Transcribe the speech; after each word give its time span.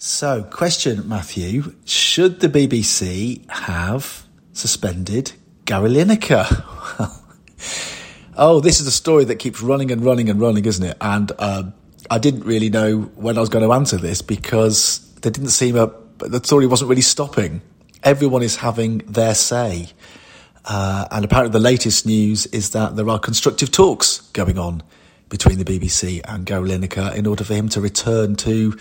So, 0.00 0.44
question, 0.44 1.08
Matthew. 1.08 1.74
Should 1.84 2.38
the 2.38 2.48
BBC 2.48 3.50
have 3.50 4.24
suspended 4.52 5.32
Gary 5.64 5.90
Lineker? 5.90 6.46
oh, 8.36 8.60
this 8.60 8.78
is 8.78 8.86
a 8.86 8.92
story 8.92 9.24
that 9.24 9.40
keeps 9.40 9.60
running 9.60 9.90
and 9.90 10.04
running 10.04 10.30
and 10.30 10.40
running, 10.40 10.66
isn't 10.66 10.84
it? 10.84 10.96
And 11.00 11.32
um, 11.40 11.74
I 12.08 12.18
didn't 12.18 12.44
really 12.44 12.70
know 12.70 13.10
when 13.16 13.36
I 13.36 13.40
was 13.40 13.48
going 13.48 13.64
to 13.64 13.72
answer 13.72 13.96
this 13.96 14.22
because 14.22 15.00
there 15.22 15.32
didn't 15.32 15.50
seem 15.50 15.76
a, 15.76 15.92
the 16.18 16.44
story 16.44 16.68
wasn't 16.68 16.90
really 16.90 17.02
stopping. 17.02 17.60
Everyone 18.04 18.44
is 18.44 18.54
having 18.54 18.98
their 18.98 19.34
say. 19.34 19.88
Uh, 20.64 21.08
and 21.10 21.24
apparently, 21.24 21.50
the 21.50 21.58
latest 21.58 22.06
news 22.06 22.46
is 22.46 22.70
that 22.70 22.94
there 22.94 23.08
are 23.08 23.18
constructive 23.18 23.72
talks 23.72 24.20
going 24.30 24.60
on 24.60 24.84
between 25.28 25.58
the 25.58 25.64
BBC 25.64 26.20
and 26.24 26.46
Gary 26.46 26.70
Lineker 26.70 27.14
in 27.14 27.26
order 27.26 27.44
for 27.44 27.54
him 27.54 27.68
to 27.70 27.80
return 27.80 28.36
to 28.36 28.72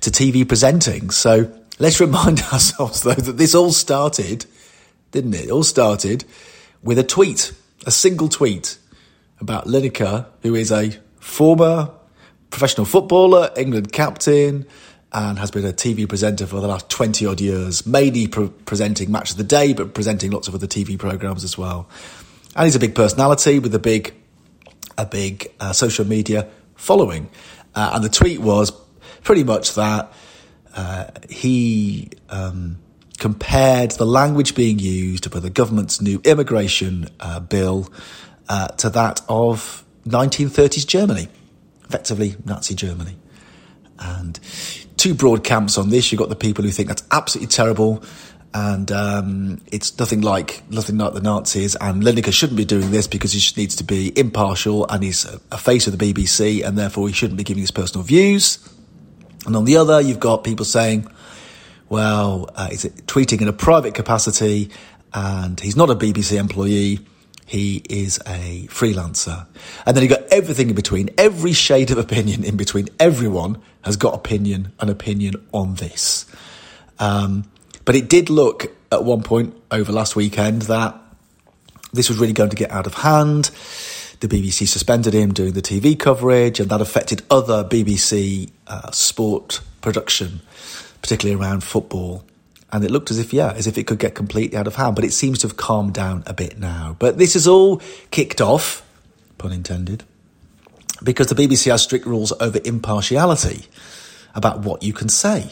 to 0.00 0.10
TV 0.10 0.46
presenting. 0.46 1.10
So 1.10 1.52
let's 1.78 2.00
remind 2.00 2.40
ourselves, 2.52 3.02
though, 3.02 3.14
that 3.14 3.36
this 3.36 3.54
all 3.54 3.72
started, 3.72 4.46
didn't 5.10 5.34
it? 5.34 5.46
It 5.46 5.50
all 5.50 5.64
started 5.64 6.24
with 6.82 6.98
a 6.98 7.04
tweet, 7.04 7.52
a 7.86 7.90
single 7.90 8.28
tweet 8.28 8.78
about 9.40 9.66
Lineker, 9.66 10.26
who 10.42 10.54
is 10.54 10.70
a 10.70 10.92
former 11.18 11.90
professional 12.50 12.84
footballer, 12.84 13.50
England 13.56 13.92
captain, 13.92 14.66
and 15.12 15.38
has 15.38 15.50
been 15.50 15.64
a 15.64 15.72
TV 15.72 16.08
presenter 16.08 16.46
for 16.46 16.60
the 16.60 16.68
last 16.68 16.88
20 16.88 17.26
odd 17.26 17.40
years, 17.40 17.86
mainly 17.86 18.28
pre- 18.28 18.48
presenting 18.48 19.10
Match 19.10 19.30
of 19.32 19.36
the 19.36 19.44
Day, 19.44 19.72
but 19.72 19.94
presenting 19.94 20.30
lots 20.30 20.48
of 20.48 20.54
other 20.54 20.66
TV 20.66 20.98
programmes 20.98 21.42
as 21.42 21.58
well. 21.58 21.88
And 22.54 22.64
he's 22.64 22.76
a 22.76 22.80
big 22.80 22.94
personality 22.94 23.58
with 23.58 23.74
a 23.74 23.78
big, 23.78 24.14
a 24.98 25.06
big 25.06 25.52
uh, 25.60 25.72
social 25.72 26.06
media 26.06 26.48
following. 26.74 27.28
Uh, 27.74 27.92
and 27.94 28.04
the 28.04 28.08
tweet 28.08 28.40
was 28.40 28.72
pretty 29.22 29.44
much 29.44 29.74
that 29.74 30.12
uh, 30.74 31.06
he 31.28 32.10
um, 32.28 32.78
compared 33.18 33.92
the 33.92 34.06
language 34.06 34.54
being 34.54 34.78
used 34.78 35.30
by 35.30 35.40
the 35.40 35.50
government's 35.50 36.00
new 36.00 36.20
immigration 36.24 37.08
uh, 37.20 37.40
bill 37.40 37.88
uh, 38.48 38.68
to 38.68 38.90
that 38.90 39.20
of 39.28 39.84
1930s 40.06 40.86
Germany, 40.86 41.28
effectively 41.84 42.36
Nazi 42.44 42.74
Germany. 42.74 43.16
And 43.98 44.40
two 44.96 45.14
broad 45.14 45.44
camps 45.44 45.76
on 45.78 45.90
this. 45.90 46.10
You've 46.10 46.18
got 46.18 46.30
the 46.30 46.36
people 46.36 46.64
who 46.64 46.70
think 46.70 46.88
that's 46.88 47.04
absolutely 47.10 47.48
terrible 47.48 48.02
and 48.52 48.90
um, 48.90 49.60
it's 49.70 49.96
nothing 49.98 50.22
like 50.22 50.62
nothing 50.70 50.98
like 50.98 51.14
the 51.14 51.20
Nazis. 51.20 51.76
And 51.76 52.02
Lineker 52.02 52.32
shouldn't 52.32 52.56
be 52.56 52.64
doing 52.64 52.90
this 52.90 53.06
because 53.06 53.32
he 53.32 53.60
needs 53.60 53.76
to 53.76 53.84
be 53.84 54.12
impartial 54.18 54.86
and 54.88 55.04
he's 55.04 55.24
a 55.52 55.58
face 55.58 55.86
of 55.86 55.96
the 55.96 56.12
BBC, 56.12 56.64
and 56.64 56.76
therefore 56.76 57.08
he 57.08 57.14
shouldn't 57.14 57.38
be 57.38 57.44
giving 57.44 57.60
his 57.60 57.70
personal 57.70 58.04
views. 58.04 58.58
And 59.46 59.56
on 59.56 59.64
the 59.64 59.76
other, 59.76 60.00
you've 60.00 60.20
got 60.20 60.42
people 60.42 60.64
saying, 60.64 61.06
"Well, 61.88 62.50
uh, 62.56 62.68
he's 62.70 62.84
tweeting 62.84 63.40
in 63.40 63.48
a 63.48 63.52
private 63.52 63.94
capacity, 63.94 64.70
and 65.14 65.58
he's 65.60 65.76
not 65.76 65.90
a 65.90 65.94
BBC 65.94 66.36
employee." 66.36 67.00
He 67.46 67.82
is 67.88 68.20
a 68.28 68.68
freelancer. 68.68 69.44
And 69.84 69.96
then 69.96 70.04
you've 70.04 70.12
got 70.12 70.22
everything 70.32 70.68
in 70.68 70.76
between, 70.76 71.10
every 71.18 71.52
shade 71.52 71.90
of 71.90 71.98
opinion 71.98 72.44
in 72.44 72.56
between. 72.56 72.88
Everyone 73.00 73.60
has 73.82 73.96
got 73.96 74.14
opinion, 74.14 74.72
an 74.78 74.88
opinion 74.88 75.34
on 75.52 75.74
this. 75.74 76.26
Um, 77.00 77.50
but 77.84 77.96
it 77.96 78.08
did 78.08 78.30
look 78.30 78.72
at 78.92 79.04
one 79.04 79.22
point 79.22 79.54
over 79.70 79.92
last 79.92 80.16
weekend 80.16 80.62
that 80.62 80.98
this 81.92 82.08
was 82.08 82.18
really 82.18 82.32
going 82.32 82.50
to 82.50 82.56
get 82.56 82.70
out 82.70 82.86
of 82.86 82.94
hand. 82.94 83.50
The 84.20 84.28
BBC 84.28 84.68
suspended 84.68 85.14
him 85.14 85.32
doing 85.32 85.52
the 85.52 85.62
TV 85.62 85.98
coverage, 85.98 86.60
and 86.60 86.70
that 86.70 86.80
affected 86.80 87.22
other 87.30 87.64
BBC 87.64 88.50
uh, 88.66 88.90
sport 88.90 89.60
production, 89.80 90.40
particularly 91.00 91.40
around 91.40 91.64
football 91.64 92.24
and 92.72 92.84
it 92.84 92.90
looked 92.90 93.10
as 93.10 93.18
if, 93.18 93.32
yeah, 93.32 93.52
as 93.52 93.66
if 93.66 93.76
it 93.78 93.86
could 93.86 93.98
get 93.98 94.14
completely 94.14 94.56
out 94.56 94.66
of 94.66 94.76
hand, 94.76 94.94
but 94.94 95.04
it 95.04 95.12
seems 95.12 95.40
to 95.40 95.48
have 95.48 95.56
calmed 95.56 95.92
down 95.92 96.22
a 96.26 96.34
bit 96.34 96.58
now. 96.58 96.96
But 96.98 97.18
this 97.18 97.34
is 97.34 97.48
all 97.48 97.82
kicked 98.10 98.40
off, 98.40 98.86
pun 99.38 99.52
intended, 99.52 100.04
because 101.02 101.26
the 101.26 101.34
BBC 101.34 101.70
has 101.70 101.82
strict 101.82 102.06
rules 102.06 102.32
over 102.40 102.60
impartiality 102.64 103.66
about 104.34 104.60
what 104.60 104.82
you 104.82 104.92
can 104.92 105.08
say. 105.08 105.50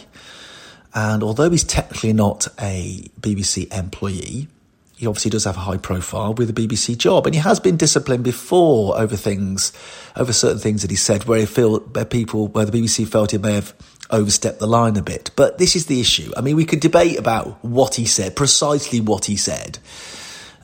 And 0.98 1.22
although 1.22 1.48
he's 1.48 1.62
technically 1.62 2.12
not 2.12 2.48
a 2.60 3.09
BBC 3.20 3.72
employee, 3.72 4.48
he 4.97 5.06
obviously 5.06 5.31
does 5.31 5.44
have 5.44 5.56
a 5.56 5.60
high 5.60 5.76
profile 5.76 6.34
with 6.34 6.50
a 6.50 6.53
BBC 6.53 6.98
job, 6.98 7.25
and 7.25 7.36
he 7.36 7.41
has 7.41 7.60
been 7.60 7.76
disciplined 7.76 8.25
before 8.25 8.98
over 8.98 9.14
things, 9.14 9.72
over 10.16 10.32
certain 10.32 10.59
things 10.59 10.82
that 10.82 10.91
he 10.91 10.97
said, 10.97 11.22
where 11.22 11.38
he 11.38 11.47
feel 11.47 11.78
where 11.78 12.04
people, 12.04 12.48
where 12.48 12.64
the 12.64 12.76
BBC 12.76 13.06
felt 13.06 13.31
he 13.31 13.38
may 13.38 13.54
have 13.54 13.75
overstepped 14.10 14.59
the 14.59 14.66
line 14.66 14.97
a 14.97 15.03
bit. 15.03 15.31
But 15.36 15.59
this 15.59 15.76
is 15.76 15.86
the 15.86 16.00
issue. 16.00 16.32
I 16.36 16.41
mean, 16.41 16.56
we 16.56 16.64
could 16.64 16.81
debate 16.81 17.16
about 17.16 17.65
what 17.65 17.94
he 17.94 18.04
said, 18.04 18.34
precisely 18.34 19.00
what 19.00 19.26
he 19.26 19.36
said. 19.36 19.78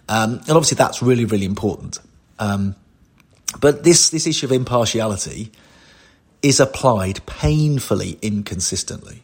Um, 0.08 0.40
and 0.40 0.50
obviously 0.50 0.74
that's 0.74 1.00
really, 1.00 1.26
really 1.26 1.46
important. 1.46 2.00
Um, 2.40 2.74
but 3.60 3.84
this, 3.84 4.10
this 4.10 4.26
issue 4.26 4.46
of 4.46 4.52
impartiality 4.52 5.52
is 6.42 6.58
applied 6.58 7.24
painfully 7.24 8.18
inconsistently. 8.20 9.23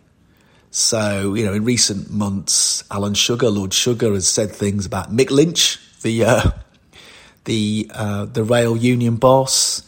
So, 0.70 1.34
you 1.34 1.44
know, 1.44 1.52
in 1.52 1.64
recent 1.64 2.10
months, 2.10 2.84
Alan 2.90 3.14
Sugar, 3.14 3.50
Lord 3.50 3.74
Sugar, 3.74 4.12
has 4.12 4.28
said 4.28 4.52
things 4.52 4.86
about 4.86 5.10
Mick 5.12 5.30
Lynch, 5.30 5.80
the, 6.02 6.24
uh, 6.24 6.50
the, 7.44 7.90
uh, 7.92 8.26
the 8.26 8.44
rail 8.44 8.76
union 8.76 9.16
boss. 9.16 9.82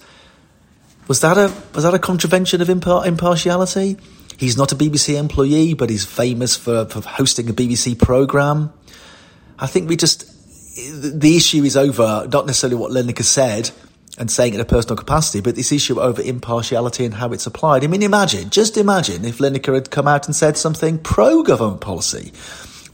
Was 1.07 1.21
that 1.21 1.39
a, 1.39 1.53
was 1.75 1.85
that 1.85 1.95
a 1.95 2.01
contravention 2.01 2.61
of 2.61 2.69
impar- 2.69 3.07
impartiality? 3.07 3.97
He's 4.39 4.57
not 4.57 4.73
a 4.73 4.77
BBC 4.77 5.17
employee, 5.17 5.75
but 5.75 5.89
he's 5.89 6.05
famous 6.05 6.57
for, 6.57 6.87
for 6.87 7.01
hosting 7.01 7.49
a 7.49 7.53
BBC 7.53 7.97
programme. 7.97 8.73
I 9.61 9.69
think 9.69 9.89
we 9.89 9.97
just, 9.97 10.27
the 10.75 11.37
issue 11.37 11.63
is 11.63 11.77
over, 11.77 12.27
not 12.33 12.47
necessarily 12.47 12.77
what 12.77 12.91
Lineker 12.91 13.23
said 13.23 13.71
and 14.19 14.31
saying 14.31 14.53
it 14.53 14.57
in 14.57 14.61
a 14.61 14.67
personal 14.67 14.97
capacity, 14.97 15.41
but 15.41 15.57
this 15.57 15.73
issue 15.73 16.01
over 16.01 16.21
impartiality 16.21 17.05
and 17.05 17.15
how 17.15 17.33
it's 17.33 17.47
applied. 17.47 17.83
I 17.83 17.87
mean, 17.87 18.03
imagine, 18.03 18.51
just 18.51 18.77
imagine 18.77 19.25
if 19.25 19.39
Lineker 19.39 19.75
had 19.75 19.91
come 19.91 20.07
out 20.07 20.27
and 20.27 20.37
said 20.37 20.57
something 20.57 20.99
pro 20.99 21.43
government 21.43 21.81
policy. 21.81 22.33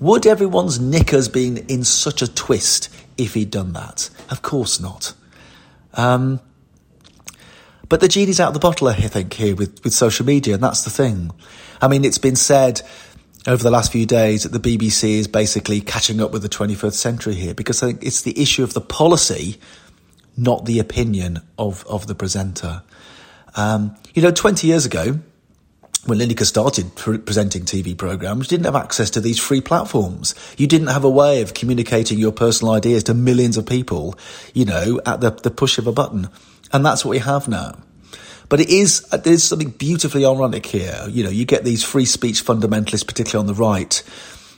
Would 0.01 0.27
everyone's 0.27 0.79
knickers 0.79 1.29
been 1.29 1.57
in 1.69 1.83
such 1.83 2.23
a 2.23 2.33
twist 2.33 2.89
if 3.17 3.35
he'd 3.35 3.51
done 3.51 3.73
that? 3.73 4.11
Of 4.31 4.43
course 4.43 4.79
not. 4.79 5.13
Um, 5.95 6.41
but 7.89 8.01
the 8.01 8.09
genie's 8.09 8.39
out 8.39 8.49
of 8.49 8.55
the 8.55 8.61
bottle, 8.61 8.89
I 8.89 8.95
think, 8.95 9.33
here 9.33 9.57
with, 9.57 9.83
with 9.83 9.93
social 9.93 10.25
media, 10.25 10.55
and 10.55 10.63
that's 10.63 10.85
the 10.85 10.91
thing. 10.91 11.33
I 11.81 11.89
mean, 11.89 12.05
it's 12.05 12.19
been 12.19 12.37
said 12.37 12.83
over 13.47 13.63
the 13.63 13.71
last 13.71 13.91
few 13.91 14.05
days 14.05 14.43
that 14.43 14.53
the 14.53 14.61
BBC 14.61 15.19
is 15.19 15.27
basically 15.27 15.81
catching 15.81 16.21
up 16.21 16.33
with 16.33 16.43
the 16.43 16.49
21st 16.49 16.93
century 16.93 17.35
here 17.35 17.55
because 17.55 17.83
I 17.83 17.87
think 17.87 18.05
it's 18.05 18.23
the 18.23 18.41
issue 18.41 18.63
of 18.63 18.75
the 18.75 18.81
policy, 18.81 19.59
not 20.39 20.65
the 20.65 20.79
opinion 20.79 21.41
of, 21.59 21.85
of 21.87 22.07
the 22.07 22.15
presenter. 22.15 22.83
Um, 23.57 23.97
you 24.15 24.23
know, 24.23 24.31
20 24.31 24.67
years 24.67 24.87
ago, 24.87 25.19
when 26.07 26.19
Lineker 26.19 26.47
started 26.47 26.95
pre- 26.95 27.19
presenting 27.19 27.65
TV 27.65 27.97
programs, 27.97 28.47
you 28.47 28.57
didn't 28.57 28.73
have 28.73 28.83
access 28.83 29.11
to 29.11 29.21
these 29.21 29.39
free 29.39 29.61
platforms. 29.61 30.35
You 30.57 30.67
didn't 30.67 30.87
have 30.89 31.05
a 31.05 31.11
way 31.11 31.43
of 31.43 31.55
communicating 31.55 32.19
your 32.19 32.33
personal 32.33 32.73
ideas 32.73 33.05
to 33.05 33.15
millions 33.15 33.57
of 33.57 33.67
people, 33.67 34.17
you 34.55 34.65
know, 34.65 35.01
at 35.05 35.21
the, 35.21 35.31
the 35.31 35.51
push 35.51 35.77
of 35.77 35.87
a 35.87 35.93
button. 35.93 36.29
And 36.73 36.87
that's 36.87 37.05
what 37.05 37.11
we 37.11 37.19
have 37.19 37.49
now. 37.49 37.79
But 38.49 38.61
it 38.61 38.71
is, 38.71 39.01
there's 39.11 39.45
something 39.45 39.71
beautifully 39.71 40.25
ironic 40.25 40.65
here. 40.65 41.05
You 41.11 41.25
know, 41.25 41.31
you 41.31 41.45
get 41.45 41.65
these 41.65 41.85
free 41.85 42.07
speech 42.07 42.43
fundamentalists, 42.45 43.07
particularly 43.07 43.47
on 43.47 43.55
the 43.55 43.61
right, 43.61 44.03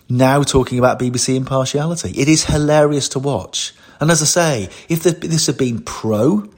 now 0.09 0.43
talking 0.43 0.79
about 0.79 1.01
BBC 1.01 1.35
impartiality. 1.35 2.11
It 2.11 2.29
is 2.29 2.45
hilarious 2.45 3.09
to 3.11 3.19
watch. 3.19 3.73
And 4.01 4.11
as 4.11 4.23
I 4.23 4.25
say, 4.25 4.69
if 4.89 5.03
this 5.03 5.47
had 5.47 5.59
been 5.59 5.83
pro, 5.83 6.51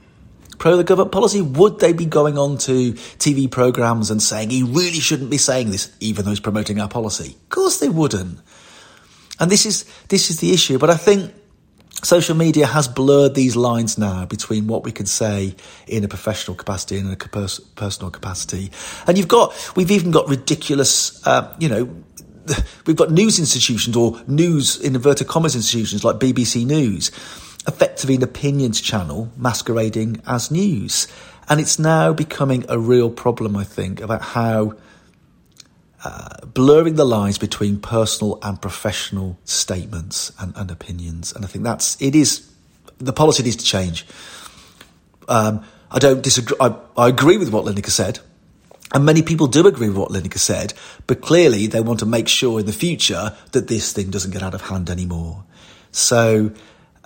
pro 0.57 0.77
the 0.77 0.83
government 0.83 1.11
policy, 1.11 1.41
would 1.41 1.79
they 1.79 1.91
be 1.93 2.05
going 2.05 2.37
on 2.37 2.57
to 2.59 2.93
TV 2.93 3.51
programs 3.51 4.09
and 4.09 4.21
saying 4.21 4.49
he 4.49 4.63
really 4.63 4.99
shouldn't 4.99 5.29
be 5.29 5.37
saying 5.37 5.71
this, 5.71 5.93
even 5.99 6.23
though 6.23 6.31
he's 6.31 6.39
promoting 6.39 6.79
our 6.79 6.87
policy? 6.87 7.35
Of 7.43 7.49
course 7.49 7.79
they 7.79 7.89
wouldn't. 7.89 8.39
And 9.39 9.51
this 9.51 9.65
is, 9.65 9.85
this 10.07 10.29
is 10.29 10.39
the 10.39 10.53
issue. 10.53 10.79
But 10.79 10.89
I 10.89 10.95
think 10.95 11.33
social 12.03 12.35
media 12.35 12.65
has 12.65 12.87
blurred 12.87 13.35
these 13.35 13.55
lines 13.55 13.97
now 13.97 14.25
between 14.25 14.67
what 14.67 14.83
we 14.83 14.91
can 14.91 15.05
say 15.05 15.55
in 15.87 16.03
a 16.03 16.07
professional 16.07 16.55
capacity 16.55 16.97
and 16.97 17.07
in 17.07 17.13
a 17.13 17.17
personal 17.17 18.11
capacity. 18.11 18.71
And 19.07 19.17
you've 19.17 19.27
got, 19.27 19.53
we've 19.75 19.91
even 19.91 20.11
got 20.11 20.29
ridiculous, 20.29 21.25
uh, 21.27 21.55
you 21.59 21.69
know, 21.69 22.03
we've 22.85 22.95
got 22.95 23.11
news 23.11 23.39
institutions 23.39 23.95
or 23.95 24.21
news 24.27 24.79
in 24.79 24.95
inverted 24.95 25.27
commas 25.27 25.55
institutions 25.55 26.03
like 26.03 26.17
BBC 26.17 26.65
News, 26.65 27.09
effectively 27.67 28.15
an 28.15 28.23
opinions 28.23 28.81
channel 28.81 29.31
masquerading 29.37 30.21
as 30.27 30.51
news. 30.51 31.07
And 31.49 31.59
it's 31.59 31.77
now 31.77 32.13
becoming 32.13 32.65
a 32.69 32.79
real 32.79 33.09
problem, 33.09 33.57
I 33.57 33.63
think, 33.63 33.99
about 33.99 34.21
how 34.21 34.75
uh, 36.05 36.45
blurring 36.45 36.95
the 36.95 37.05
lines 37.05 37.37
between 37.37 37.79
personal 37.79 38.39
and 38.41 38.61
professional 38.61 39.37
statements 39.45 40.31
and, 40.39 40.53
and, 40.57 40.69
opinions. 40.69 41.31
And 41.31 41.45
I 41.45 41.47
think 41.47 41.63
that's, 41.63 42.01
it 42.01 42.13
is, 42.15 42.49
the 42.97 43.13
policy 43.13 43.43
needs 43.43 43.55
to 43.57 43.65
change. 43.65 44.05
Um, 45.29 45.63
I 45.91 45.99
don't 45.99 46.21
disagree, 46.21 46.57
I, 46.59 46.75
I, 46.97 47.07
agree 47.07 47.37
with 47.37 47.51
what 47.51 47.63
Lineker 47.63 47.89
said. 47.89 48.19
And 48.93 49.05
many 49.05 49.23
people 49.23 49.47
do 49.47 49.65
agree 49.65 49.87
with 49.89 49.97
what 49.97 50.11
Lineker 50.11 50.37
said, 50.37 50.73
but 51.07 51.21
clearly 51.21 51.65
they 51.67 51.81
want 51.81 51.99
to 51.99 52.05
make 52.05 52.27
sure 52.27 52.59
in 52.59 52.67
the 52.67 52.73
future 52.73 53.35
that 53.51 53.67
this 53.67 53.91
thing 53.91 54.11
doesn't 54.11 54.31
get 54.31 54.43
out 54.43 54.53
of 54.53 54.61
hand 54.61 54.89
anymore. 54.89 55.43
So 55.91 56.51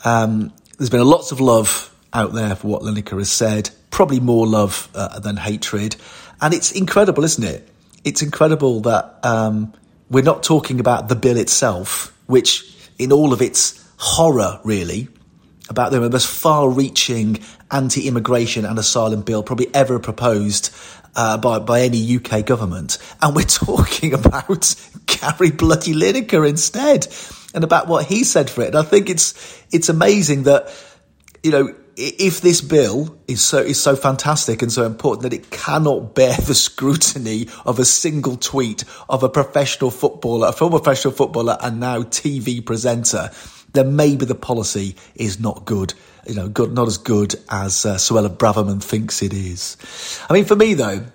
um, 0.04 0.52
there's 0.78 0.90
been 0.90 1.06
lots 1.06 1.32
of 1.32 1.40
love 1.40 1.94
out 2.14 2.34
there 2.34 2.56
for 2.56 2.68
what 2.68 2.82
Lineker 2.82 3.18
has 3.20 3.32
said, 3.32 3.70
probably 3.90 4.20
more 4.20 4.46
love 4.46 4.90
uh, 4.94 5.20
than 5.20 5.38
hatred. 5.38 5.96
And 6.42 6.54
it's 6.54 6.72
incredible, 6.72 7.24
isn't 7.24 7.44
it? 7.44 7.70
It's 8.04 8.22
incredible 8.22 8.82
that 8.82 9.20
um, 9.24 9.74
we're 10.10 10.24
not 10.24 10.44
talking 10.44 10.80
about 10.80 11.08
the 11.08 11.16
bill 11.16 11.38
itself, 11.38 12.14
which 12.26 12.66
in 13.00 13.12
all 13.12 13.34
of 13.34 13.42
its 13.42 13.84
horror, 13.98 14.60
really, 14.64 15.08
about 15.70 15.92
the 15.92 16.10
most 16.10 16.28
far 16.28 16.70
reaching 16.70 17.40
anti 17.72 18.08
immigration 18.08 18.66
and 18.66 18.80
asylum 18.80 19.22
bill 19.22 19.44
probably 19.44 19.74
ever 19.74 20.00
proposed 20.00 20.74
uh, 21.16 21.38
by, 21.38 21.60
by 21.60 21.82
any 21.82 22.16
UK 22.16 22.46
government. 22.46 22.98
And 23.22 23.36
we're 23.36 23.42
talking 23.46 24.14
about 24.14 24.76
Gary 25.06 25.52
Bloody 25.52 25.94
Lineker 25.94 26.48
instead 26.48 27.08
and 27.54 27.64
about 27.64 27.88
what 27.88 28.06
he 28.06 28.24
said 28.24 28.50
for 28.50 28.62
it. 28.62 28.68
And 28.68 28.78
I 28.78 28.84
think 28.84 29.10
it's, 29.10 29.64
it's 29.72 29.90
amazing 29.90 30.44
that, 30.44 30.74
you 31.44 31.52
know, 31.52 31.76
if 31.98 32.42
this 32.42 32.62
bill 32.62 33.18
is 33.28 33.42
so 33.42 33.58
is 33.58 33.82
so 33.82 33.96
fantastic 33.96 34.62
and 34.62 34.72
so 34.72 34.86
important 34.86 35.24
that 35.24 35.34
it 35.34 35.50
cannot 35.50 36.14
bear 36.14 36.38
the 36.38 36.54
scrutiny 36.54 37.48
of 37.66 37.80
a 37.80 37.86
single 37.86 38.38
tweet 38.38 38.84
of 39.10 39.24
a 39.24 39.30
professional 39.30 39.90
footballer, 39.90 40.50
a 40.50 40.52
former 40.52 40.78
professional 40.78 41.12
footballer 41.12 41.58
and 41.60 41.80
now 41.80 42.04
TV 42.04 42.64
presenter, 42.64 43.32
then 43.78 43.96
maybe 43.96 44.26
the 44.26 44.36
policy 44.36 44.96
is 45.16 45.40
not 45.40 45.66
good. 45.66 45.94
You 46.28 46.36
know, 46.36 46.50
good, 46.50 46.74
not 46.74 46.88
as 46.88 46.98
good 46.98 47.36
as 47.50 47.86
uh, 47.86 47.96
Suella 47.96 48.36
Braverman 48.36 48.84
thinks 48.84 49.22
it 49.22 49.34
is. 49.34 49.78
I 50.30 50.34
mean, 50.34 50.44
for 50.44 50.56
me 50.56 50.74
though, 50.74 51.06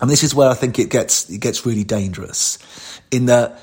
and 0.00 0.10
this 0.10 0.22
is 0.22 0.34
where 0.34 0.48
I 0.48 0.54
think 0.54 0.78
it 0.78 0.90
gets 0.90 1.30
it 1.30 1.38
gets 1.38 1.64
really 1.64 1.84
dangerous, 1.84 2.58
in 3.10 3.26
that 3.26 3.60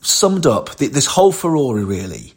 summed 0.00 0.46
up 0.46 0.76
this 0.76 1.06
whole 1.06 1.32
furore 1.32 1.76
really 1.76 2.34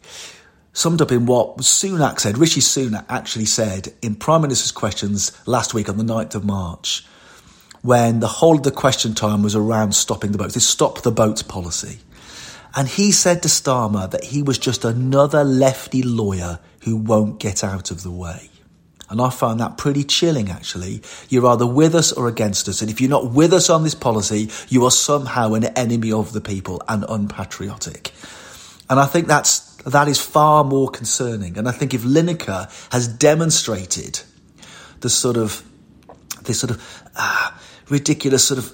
summed 0.76 1.00
up 1.00 1.10
in 1.10 1.24
what 1.24 1.56
Sunak 1.58 2.20
said, 2.20 2.36
Rishi 2.36 2.60
Sunak 2.60 3.06
actually 3.08 3.46
said 3.46 3.94
in 4.02 4.14
Prime 4.14 4.42
Minister's 4.42 4.72
questions 4.72 5.32
last 5.46 5.72
week 5.72 5.88
on 5.88 5.96
the 5.96 6.04
9th 6.04 6.34
of 6.34 6.44
March, 6.44 7.06
when 7.80 8.20
the 8.20 8.28
whole 8.28 8.56
of 8.56 8.62
the 8.62 8.70
question 8.70 9.14
time 9.14 9.42
was 9.42 9.56
around 9.56 9.92
stopping 9.92 10.32
the 10.32 10.38
boats, 10.38 10.52
this 10.52 10.68
stop 10.68 11.00
the 11.00 11.10
boats 11.10 11.42
policy. 11.42 11.98
And 12.76 12.86
he 12.86 13.10
said 13.10 13.42
to 13.42 13.48
Starmer 13.48 14.10
that 14.10 14.24
he 14.24 14.42
was 14.42 14.58
just 14.58 14.84
another 14.84 15.42
lefty 15.42 16.02
lawyer 16.02 16.60
who 16.84 16.96
won't 16.96 17.40
get 17.40 17.64
out 17.64 17.90
of 17.90 18.02
the 18.02 18.10
way. 18.10 18.50
And 19.08 19.20
I 19.20 19.30
found 19.30 19.60
that 19.60 19.78
pretty 19.78 20.04
chilling, 20.04 20.50
actually. 20.50 21.00
You're 21.28 21.46
either 21.46 21.66
with 21.66 21.94
us 21.94 22.12
or 22.12 22.28
against 22.28 22.68
us. 22.68 22.82
And 22.82 22.90
if 22.90 23.00
you're 23.00 23.08
not 23.08 23.32
with 23.32 23.52
us 23.52 23.70
on 23.70 23.82
this 23.82 23.94
policy, 23.94 24.50
you 24.68 24.84
are 24.84 24.90
somehow 24.90 25.54
an 25.54 25.64
enemy 25.64 26.12
of 26.12 26.32
the 26.32 26.40
people 26.40 26.82
and 26.88 27.04
unpatriotic. 27.08 28.12
And 28.90 29.00
I 29.00 29.06
think 29.06 29.26
that's 29.26 29.74
that 29.84 30.08
is 30.08 30.20
far 30.20 30.64
more 30.64 30.88
concerning. 30.88 31.56
And 31.56 31.68
I 31.68 31.72
think 31.72 31.94
if 31.94 32.02
Lineker 32.02 32.68
has 32.92 33.06
demonstrated 33.06 34.20
the 35.00 35.08
sort 35.08 35.36
of 35.36 35.62
this 36.42 36.58
sort 36.58 36.72
of 36.72 37.02
uh, 37.16 37.52
ridiculous 37.88 38.44
sort 38.44 38.58
of 38.58 38.72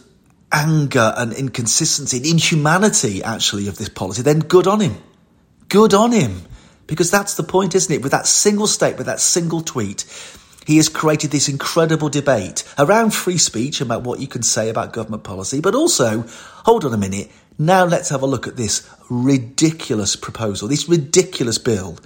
anger 0.52 1.14
and 1.16 1.32
inconsistency 1.32 2.18
and 2.18 2.26
inhumanity 2.26 3.22
actually 3.22 3.68
of 3.68 3.78
this 3.78 3.88
policy, 3.88 4.22
then 4.22 4.40
good 4.40 4.66
on 4.66 4.80
him. 4.80 4.96
Good 5.68 5.94
on 5.94 6.12
him. 6.12 6.42
Because 6.86 7.10
that's 7.10 7.34
the 7.34 7.42
point, 7.42 7.74
isn't 7.74 7.94
it? 7.94 8.02
With 8.02 8.12
that 8.12 8.26
single 8.26 8.66
statement, 8.66 8.98
with 8.98 9.06
that 9.06 9.20
single 9.20 9.62
tweet, 9.62 10.04
he 10.66 10.76
has 10.76 10.88
created 10.88 11.30
this 11.30 11.48
incredible 11.48 12.08
debate 12.08 12.64
around 12.78 13.14
free 13.14 13.38
speech 13.38 13.80
about 13.80 14.04
what 14.04 14.20
you 14.20 14.28
can 14.28 14.42
say 14.42 14.68
about 14.68 14.92
government 14.92 15.24
policy, 15.24 15.60
but 15.60 15.74
also, 15.74 16.24
hold 16.64 16.84
on 16.84 16.92
a 16.92 16.98
minute, 16.98 17.30
now 17.58 17.84
let's 17.84 18.10
have 18.10 18.22
a 18.22 18.26
look 18.26 18.46
at 18.46 18.56
this 18.56 18.88
ridiculous 19.08 20.16
proposal, 20.16 20.68
this 20.68 20.88
ridiculous 20.88 21.58
bill 21.58 21.98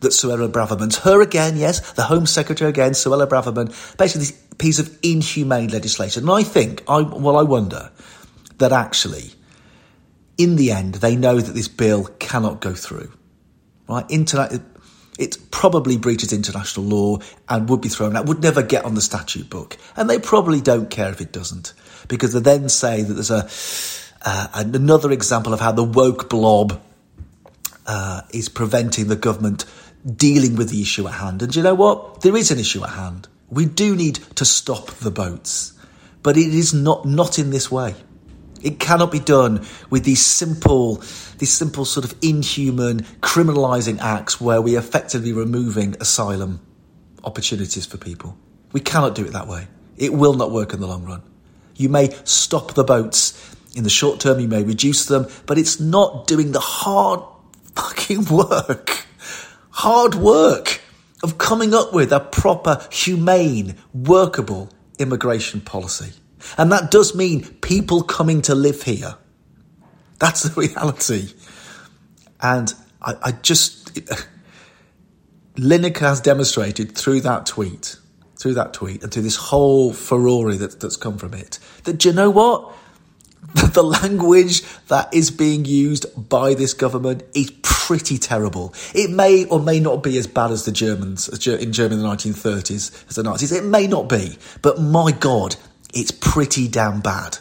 that 0.00 0.12
Suella 0.12 0.50
Braverman's, 0.50 0.98
her 0.98 1.20
again, 1.20 1.56
yes, 1.56 1.92
the 1.92 2.02
Home 2.02 2.26
Secretary 2.26 2.68
again, 2.68 2.92
Suella 2.92 3.26
Braverman, 3.26 3.68
basically 3.96 4.26
this 4.26 4.32
piece 4.58 4.78
of 4.78 4.98
inhumane 5.02 5.68
legislation. 5.68 6.24
And 6.24 6.32
I 6.32 6.42
think, 6.42 6.82
I, 6.88 7.00
well, 7.00 7.36
I 7.36 7.42
wonder 7.42 7.90
that 8.58 8.72
actually, 8.72 9.32
in 10.38 10.56
the 10.56 10.72
end, 10.72 10.96
they 10.96 11.16
know 11.16 11.40
that 11.40 11.52
this 11.52 11.68
bill 11.68 12.04
cannot 12.18 12.60
go 12.60 12.74
through. 12.74 13.12
Right? 13.88 14.04
Internet, 14.08 14.60
it 15.18 15.38
probably 15.50 15.96
breaches 15.96 16.32
international 16.32 16.86
law 16.86 17.18
and 17.48 17.68
would 17.68 17.80
be 17.80 17.88
thrown 17.88 18.16
out, 18.16 18.26
would 18.26 18.42
never 18.42 18.62
get 18.62 18.84
on 18.84 18.94
the 18.94 19.00
statute 19.00 19.48
book. 19.48 19.76
And 19.96 20.10
they 20.10 20.18
probably 20.18 20.60
don't 20.60 20.90
care 20.90 21.10
if 21.10 21.20
it 21.20 21.32
doesn't, 21.32 21.72
because 22.08 22.32
they 22.32 22.40
then 22.40 22.68
say 22.68 23.02
that 23.02 23.14
there's 23.14 23.30
a, 23.30 23.48
uh, 24.28 24.48
another 24.54 25.12
example 25.12 25.54
of 25.54 25.60
how 25.60 25.72
the 25.72 25.84
woke 25.84 26.28
blob 26.28 26.82
uh, 27.86 28.22
is 28.30 28.48
preventing 28.48 29.08
the 29.08 29.16
government 29.16 29.64
dealing 30.14 30.56
with 30.56 30.70
the 30.70 30.80
issue 30.82 31.06
at 31.08 31.14
hand. 31.14 31.42
And 31.42 31.54
you 31.54 31.62
know 31.62 31.74
what? 31.74 32.20
There 32.20 32.36
is 32.36 32.50
an 32.50 32.58
issue 32.58 32.84
at 32.84 32.90
hand. 32.90 33.28
We 33.48 33.66
do 33.66 33.96
need 33.96 34.16
to 34.36 34.44
stop 34.44 34.86
the 34.86 35.10
boats, 35.10 35.72
but 36.22 36.36
it 36.36 36.52
is 36.52 36.74
not 36.74 37.04
not 37.04 37.38
in 37.38 37.50
this 37.50 37.70
way. 37.70 37.94
It 38.62 38.80
cannot 38.80 39.12
be 39.12 39.20
done 39.20 39.64
with 39.90 40.04
these 40.04 40.24
simple, 40.24 40.96
these 41.38 41.52
simple 41.52 41.84
sort 41.84 42.04
of 42.04 42.14
inhuman 42.22 43.00
criminalising 43.20 44.00
acts 44.00 44.40
where 44.40 44.60
we 44.60 44.76
are 44.76 44.80
effectively 44.80 45.32
removing 45.32 45.94
asylum 46.00 46.60
opportunities 47.22 47.86
for 47.86 47.98
people. 47.98 48.36
We 48.72 48.80
cannot 48.80 49.14
do 49.14 49.24
it 49.24 49.32
that 49.32 49.46
way. 49.46 49.68
It 49.96 50.12
will 50.12 50.34
not 50.34 50.50
work 50.50 50.72
in 50.72 50.80
the 50.80 50.86
long 50.86 51.04
run. 51.04 51.22
You 51.76 51.88
may 51.88 52.10
stop 52.24 52.74
the 52.74 52.84
boats 52.84 53.54
in 53.74 53.84
the 53.84 53.90
short 53.90 54.20
term, 54.20 54.40
you 54.40 54.48
may 54.48 54.62
reduce 54.62 55.04
them, 55.04 55.26
but 55.44 55.58
it's 55.58 55.78
not 55.78 56.26
doing 56.26 56.52
the 56.52 56.60
hard 56.60 57.20
fucking 57.74 58.24
work, 58.30 59.05
hard 59.76 60.14
work 60.14 60.80
of 61.22 61.36
coming 61.36 61.74
up 61.74 61.92
with 61.92 62.10
a 62.10 62.20
proper, 62.20 62.86
humane, 62.90 63.76
workable 63.92 64.70
immigration 64.98 65.60
policy. 65.60 66.12
And 66.56 66.72
that 66.72 66.90
does 66.90 67.14
mean 67.14 67.44
people 67.60 68.02
coming 68.02 68.40
to 68.42 68.54
live 68.54 68.82
here. 68.84 69.16
That's 70.18 70.44
the 70.44 70.60
reality. 70.60 71.28
And 72.40 72.72
I, 73.02 73.14
I 73.22 73.32
just, 73.32 73.94
Lineker 75.56 76.00
has 76.00 76.20
demonstrated 76.22 76.96
through 76.96 77.20
that 77.22 77.44
tweet, 77.44 77.96
through 78.38 78.54
that 78.54 78.72
tweet, 78.72 79.02
and 79.02 79.12
through 79.12 79.24
this 79.24 79.36
whole 79.36 79.92
furore 79.92 80.54
that, 80.54 80.80
that's 80.80 80.96
come 80.96 81.18
from 81.18 81.34
it, 81.34 81.58
that 81.84 82.02
you 82.02 82.14
know 82.14 82.30
what? 82.30 82.74
The 83.76 83.84
language 83.84 84.62
that 84.88 85.12
is 85.14 85.30
being 85.30 85.64
used 85.64 86.06
by 86.28 86.54
this 86.54 86.74
government 86.74 87.22
is 87.34 87.52
pretty 87.62 88.18
terrible. 88.18 88.74
It 88.94 89.10
may 89.10 89.44
or 89.44 89.60
may 89.60 89.78
not 89.78 90.02
be 90.02 90.18
as 90.18 90.26
bad 90.26 90.50
as 90.50 90.64
the 90.64 90.72
Germans 90.72 91.28
uh, 91.28 91.52
in 91.52 91.72
Germany 91.72 92.00
in 92.00 92.02
the 92.02 92.08
1930s 92.08 93.08
as 93.08 93.14
the 93.14 93.22
Nazis. 93.22 93.52
It 93.52 93.64
may 93.64 93.86
not 93.86 94.08
be, 94.08 94.38
but 94.62 94.80
my 94.80 95.12
God, 95.12 95.56
it's 95.94 96.10
pretty 96.10 96.66
damn 96.66 97.00
bad. 97.00 97.38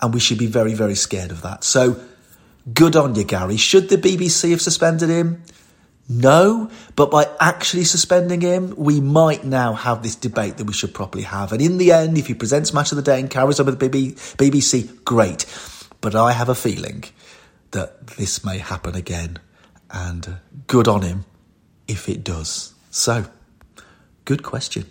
And 0.00 0.12
we 0.12 0.18
should 0.18 0.38
be 0.38 0.46
very, 0.46 0.74
very 0.74 0.94
scared 0.94 1.30
of 1.30 1.42
that. 1.42 1.62
So 1.62 2.00
good 2.72 2.96
on 2.96 3.14
you, 3.14 3.24
Gary. 3.24 3.58
Should 3.58 3.88
the 3.90 3.96
BBC 3.96 4.50
have 4.50 4.62
suspended 4.62 5.10
him? 5.10 5.42
No, 6.08 6.70
but 6.94 7.10
by 7.10 7.28
actually 7.40 7.84
suspending 7.84 8.40
him, 8.40 8.74
we 8.76 9.00
might 9.00 9.44
now 9.44 9.72
have 9.72 10.02
this 10.02 10.14
debate 10.14 10.56
that 10.58 10.64
we 10.64 10.72
should 10.72 10.94
properly 10.94 11.24
have. 11.24 11.52
And 11.52 11.60
in 11.60 11.78
the 11.78 11.90
end, 11.90 12.16
if 12.16 12.28
he 12.28 12.34
presents 12.34 12.72
Match 12.72 12.92
of 12.92 12.96
the 12.96 13.02
Day 13.02 13.18
and 13.18 13.28
carries 13.28 13.58
on 13.58 13.66
with 13.66 13.80
the 13.80 13.88
BBC, 13.88 15.04
great. 15.04 15.46
But 16.00 16.14
I 16.14 16.32
have 16.32 16.48
a 16.48 16.54
feeling 16.54 17.04
that 17.72 18.06
this 18.06 18.44
may 18.44 18.58
happen 18.58 18.94
again. 18.94 19.40
And 19.90 20.38
good 20.66 20.88
on 20.88 21.02
him 21.02 21.24
if 21.88 22.08
it 22.08 22.22
does. 22.22 22.74
So, 22.90 23.26
good 24.24 24.42
question. 24.42 24.86